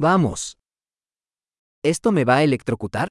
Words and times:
Vamos. 0.00 0.56
¿Esto 1.82 2.12
me 2.12 2.24
va 2.24 2.36
a 2.36 2.42
electrocutar? 2.44 3.08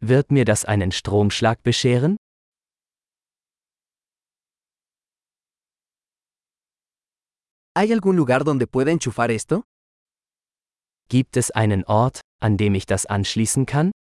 Wird 0.00 0.32
mir 0.32 0.44
das 0.44 0.64
einen 0.64 0.90
Stromschlag 0.90 1.62
bescheren? 1.62 2.16
¿Hay 7.76 7.92
algún 7.92 8.16
lugar 8.16 8.42
donde 8.42 8.66
pueda 8.66 8.90
enchufar 8.90 9.30
esto? 9.30 9.62
Gibt 11.08 11.36
es 11.36 11.52
einen 11.52 11.84
Ort, 11.84 12.22
an 12.40 12.56
dem 12.56 12.74
ich 12.74 12.86
das 12.86 13.06
anschließen 13.06 13.66
kann? 13.66 13.92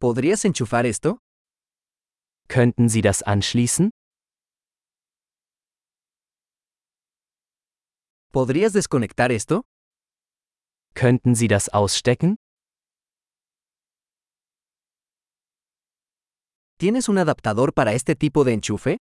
¿Podrías 0.00 0.42
enchufar 0.46 0.86
esto? 0.86 1.18
Könnten 2.48 2.88
Sie 2.88 3.02
das 3.02 3.22
anschließen? 3.22 3.90
¿Podrías 8.36 8.74
desconectar 8.74 9.32
esto? 9.32 9.62
Könnten 10.92 11.34
Sie 11.34 11.48
das 11.48 11.70
ausstecken? 11.70 12.36
¿Tienes 16.78 17.08
un 17.08 17.16
adaptador 17.16 17.72
para 17.72 17.94
este 17.94 18.14
tipo 18.14 18.44
de 18.44 18.52
enchufe? 18.52 18.98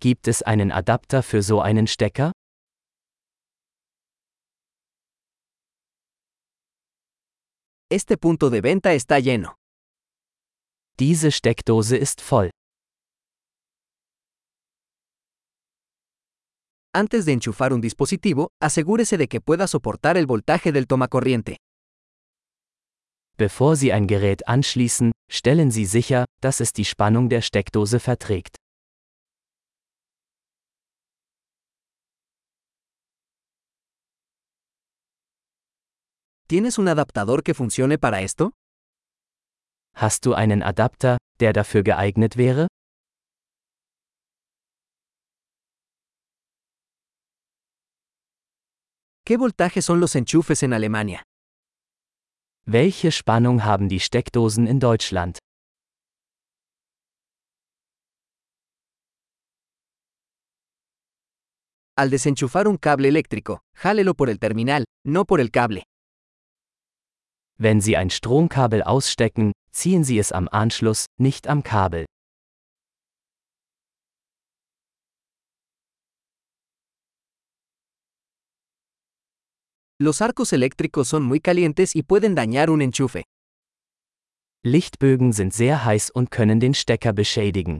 Gibt 0.00 0.26
es 0.26 0.42
einen 0.42 0.72
Adapter 0.72 1.22
für 1.22 1.40
so 1.40 1.60
einen 1.60 1.86
Stecker? 1.86 2.32
Este 7.88 8.16
punto 8.18 8.50
de 8.50 8.60
venta 8.60 8.92
está 8.92 9.20
lleno. 9.20 9.54
Diese 10.98 11.30
Steckdose 11.30 11.96
ist 11.96 12.20
voll. 12.20 12.50
Antes 16.96 17.24
de 17.24 17.32
enchufar 17.32 17.72
un 17.72 17.80
dispositivo, 17.80 18.52
asegúrese 18.62 19.18
de 19.18 19.26
que 19.26 19.40
pueda 19.40 19.66
soportar 19.66 20.16
el 20.16 20.26
voltaje 20.26 20.70
del 20.70 20.86
tomacorriente. 20.86 21.56
Bevor 23.36 23.76
Sie 23.76 23.92
ein 23.92 24.06
Gerät 24.06 24.46
anschließen, 24.46 25.10
stellen 25.28 25.72
Sie 25.72 25.86
sicher, 25.86 26.24
dass 26.40 26.60
es 26.60 26.72
die 26.72 26.84
Spannung 26.84 27.28
der 27.28 27.42
Steckdose 27.42 27.98
verträgt. 27.98 28.54
¿Tienes 36.46 36.78
un 36.78 36.86
adaptador 36.86 37.42
que 37.42 37.54
funcione 37.54 37.98
para 37.98 38.20
esto? 38.20 38.52
Hast 39.96 40.26
du 40.26 40.34
einen 40.34 40.62
Adapter, 40.62 41.18
der 41.40 41.52
dafür 41.52 41.82
geeignet 41.82 42.36
wäre? 42.36 42.68
¿Qué 49.26 49.38
voltaje 49.38 49.80
son 49.80 50.00
los 50.00 50.16
enchufes 50.16 50.62
en 50.62 50.74
Alemania? 50.74 51.22
Welche 52.66 53.10
Spannung 53.10 53.64
haben 53.64 53.88
die 53.88 53.98
Steckdosen 53.98 54.66
in 54.66 54.80
Deutschland? 54.80 55.38
Al 61.96 62.10
desenchufar 62.10 62.68
un 62.68 62.76
cable 62.76 63.08
eléctrico, 63.08 63.62
jálelo 63.74 64.12
por 64.14 64.28
el 64.28 64.38
terminal, 64.38 64.84
no 65.06 65.24
por 65.24 65.40
el 65.40 65.50
cable. 65.50 65.84
Wenn 67.56 67.80
Sie 67.80 67.96
ein 67.96 68.10
Stromkabel 68.10 68.82
ausstecken, 68.82 69.52
ziehen 69.72 70.04
Sie 70.04 70.18
es 70.18 70.32
am 70.32 70.48
Anschluss, 70.52 71.06
nicht 71.18 71.46
am 71.48 71.62
Kabel. 71.62 72.04
Los 80.00 80.20
arcos 80.20 80.52
eléctricos 80.52 81.06
son 81.06 81.22
muy 81.22 81.40
calientes 81.40 81.94
y 81.94 82.02
pueden 82.02 82.34
dañar 82.34 82.68
un 82.68 82.82
enchufe. 82.82 83.22
Lichtbögen 84.64 85.32
sind 85.32 85.52
sehr 85.52 85.84
heiß 85.84 86.10
und 86.10 86.30
können 86.32 86.58
den 86.58 86.74
Stecker 86.74 87.12
beschädigen. 87.12 87.78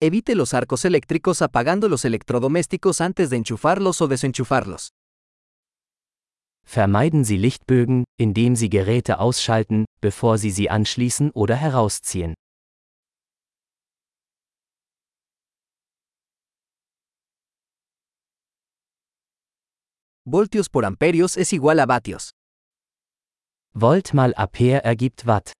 Evite 0.00 0.34
los 0.34 0.54
arcos 0.54 0.84
eléctricos 0.86 1.42
apagando 1.42 1.88
los 1.88 2.04
electrodomésticos 2.04 3.00
antes 3.00 3.28
de 3.28 3.36
enchufarlos 3.36 4.00
o 4.00 4.08
desenchufarlos. 4.08 4.90
Vermeiden 6.64 7.24
Sie 7.24 7.36
Lichtbögen, 7.36 8.04
indem 8.18 8.56
Sie 8.56 8.70
Geräte 8.70 9.18
ausschalten, 9.18 9.84
bevor 10.00 10.38
Sie 10.38 10.50
sie 10.50 10.70
anschließen 10.70 11.30
oder 11.32 11.56
herausziehen. 11.56 12.34
Voltios 20.28 20.68
por 20.68 20.84
amperios 20.84 21.36
es 21.36 21.52
igual 21.52 21.78
a 21.78 21.86
vatios. 21.86 22.32
Volt 23.72 24.12
mal 24.12 24.34
Ampere 24.36 24.80
ergibt 24.82 25.24
Watt. 25.24 25.52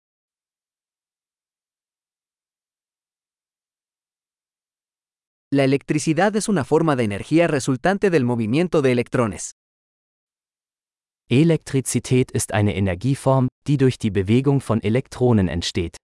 La 5.52 5.62
electricidad 5.62 6.34
es 6.34 6.48
una 6.48 6.64
forma 6.64 6.96
de 6.96 7.04
energía 7.04 7.46
resultante 7.46 8.10
del 8.10 8.24
movimiento 8.24 8.82
de 8.82 8.90
electrones. 8.90 9.52
Elektrizität 11.28 12.32
ist 12.32 12.52
eine 12.52 12.74
Energieform, 12.74 13.46
die 13.68 13.76
durch 13.76 13.98
die 13.98 14.10
Bewegung 14.10 14.60
von 14.60 14.82
Elektronen 14.82 15.46
entsteht. 15.46 15.96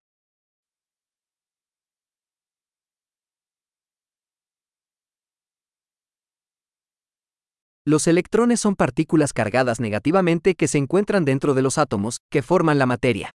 Los 7.84 8.06
electrones 8.06 8.60
son 8.60 8.76
partículas 8.76 9.32
cargadas 9.32 9.80
negativamente 9.80 10.54
que 10.54 10.68
se 10.68 10.78
encuentran 10.78 11.24
dentro 11.24 11.52
de 11.52 11.62
los 11.62 11.78
átomos, 11.78 12.18
que 12.30 12.40
forman 12.40 12.78
la 12.78 12.86
materia. 12.86 13.32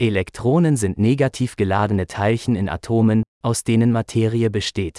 Elektronen 0.00 0.76
sind 0.76 0.96
negativ 0.98 1.54
geladene 1.56 2.04
Teilchen 2.04 2.56
in 2.56 2.68
Atomen, 2.68 3.22
aus 3.44 3.62
denen 3.62 3.92
Materie 3.92 4.48
besteht. 4.48 4.98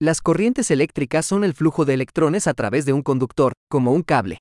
Las 0.00 0.22
corrientes 0.22 0.70
eléctricas 0.70 1.26
son 1.26 1.44
el 1.44 1.52
flujo 1.52 1.84
de 1.84 1.92
electrones 1.92 2.46
a 2.46 2.54
través 2.54 2.86
de 2.86 2.94
un 2.94 3.02
conductor, 3.02 3.52
como 3.68 3.92
un 3.92 4.02
cable. 4.02 4.38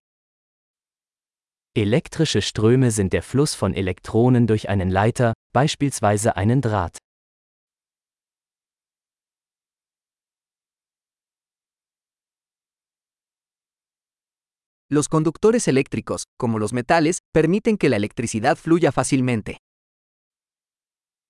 Elektrische 1.75 2.43
Ströme 2.43 2.91
sind 2.91 3.13
der 3.13 3.23
Fluss 3.23 3.55
von 3.55 3.73
Elektronen 3.73 4.45
durch 4.45 4.69
einen 4.69 4.91
Leiter, 4.91 5.33
beispielsweise 5.53 6.35
einen 6.35 6.61
Draht. 6.61 6.99
Los 14.91 15.09
conductores 15.09 15.67
eléctricos, 15.67 16.25
como 16.37 16.59
los 16.59 16.73
metales, 16.73 17.17
permiten 17.33 17.79
que 17.79 17.89
la 17.89 17.95
electricidad 17.95 18.55
fluya 18.59 18.91
fácilmente. 18.91 19.57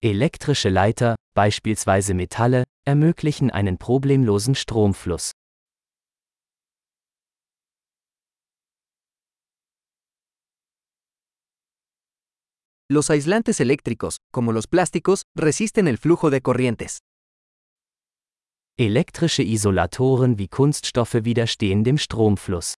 Elektrische 0.04 0.68
Leiter, 0.68 1.16
beispielsweise 1.34 2.14
Metalle, 2.14 2.66
ermöglichen 2.86 3.50
einen 3.50 3.78
problemlosen 3.78 4.56
Stromfluss. 4.56 5.32
Los 12.94 13.10
aislantes 13.10 13.60
eléctricos, 13.60 14.18
como 14.32 14.52
los 14.52 14.68
plásticos, 14.68 15.24
resisten 15.36 15.88
el 15.88 15.98
flujo 15.98 16.30
de 16.30 16.42
corrientes. 16.42 17.00
Elektrische 18.78 19.42
Isolatoren 19.42 20.38
wie 20.38 20.48
Kunststoffe 20.48 21.16
widerstehen 21.24 21.82
dem 21.84 21.98
Stromfluss. 21.98 22.76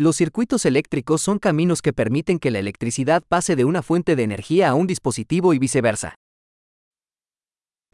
Los 0.00 0.16
circuitos 0.16 0.66
eléctricos 0.66 1.22
son 1.22 1.38
caminos 1.38 1.80
que 1.80 1.92
permiten 1.92 2.40
que 2.40 2.50
la 2.50 2.58
electricidad 2.58 3.22
pase 3.28 3.54
de 3.54 3.66
una 3.66 3.82
fuente 3.82 4.16
de 4.16 4.24
energía 4.24 4.70
a 4.70 4.74
un 4.74 4.88
dispositivo 4.88 5.54
y 5.54 5.60
viceversa. 5.60 6.16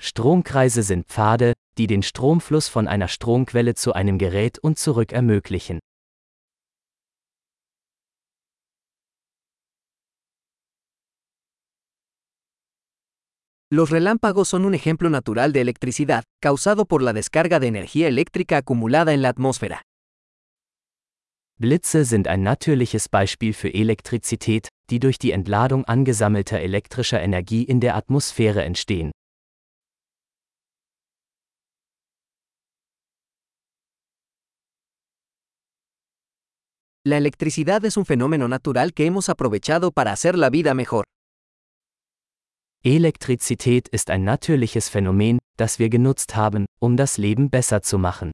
Stromkreise 0.01 0.83
sind 0.83 1.05
Pfade, 1.07 1.54
die 1.79 1.87
den 1.87 2.03
Stromfluss 2.03 2.69
von 2.69 2.89
einer 2.89 3.09
Stromquelle 3.09 3.75
zu 3.75 3.93
einem 3.93 4.19
Gerät 4.19 4.59
und 4.59 4.79
zurück 4.79 5.13
ermöglichen. 5.13 5.81
Los 13.71 13.91
relámpagos 13.91 14.49
son 14.51 14.67
un 14.67 14.75
ejemplo 14.75 15.11
natural 15.11 15.53
de 15.53 15.61
electricidad, 15.61 16.23
causado 16.41 16.85
por 16.85 17.03
la 17.03 17.13
descarga 17.13 17.59
de 17.59 17.67
energía 17.67 18.07
eléctrica 18.07 18.59
acumulada 18.59 19.13
en 19.13 19.23
la 19.23 19.31
atmósfera. 19.31 19.83
Blitze 21.59 22.05
sind 22.05 22.29
ein 22.29 22.43
natürliches 22.43 23.09
Beispiel 23.09 23.53
für 23.53 23.73
Elektrizität, 23.73 24.69
die 24.91 25.01
durch 25.01 25.19
die 25.19 25.31
Entladung 25.31 25.85
angesammelter 25.87 26.61
elektrischer 26.61 27.21
Energie 27.21 27.63
in 27.63 27.81
der 27.81 27.97
Atmosphäre 27.97 28.63
entstehen. 28.65 29.13
La 37.07 37.19
electricidad 37.19 37.85
es 37.85 37.99
un 37.99 38.07
fenómeno 38.07 38.49
natural 38.49 38.95
que 38.95 39.05
hemos 39.05 39.29
aprovechado 39.29 39.93
para 39.93 40.11
hacer 40.11 40.39
la 40.39 40.49
vida 40.49 40.73
mejor. 40.73 41.05
Elektrizität 42.83 43.89
ist 43.89 44.09
ein 44.09 44.25
natürliches 44.25 44.89
Phänomen, 44.89 45.39
das 45.59 45.79
wir 45.79 45.91
genutzt 45.91 46.35
haben, 46.35 46.65
um 46.81 46.97
das 46.97 47.19
Leben 47.19 47.51
besser 47.51 47.83
zu 47.83 47.99
machen. 47.99 48.33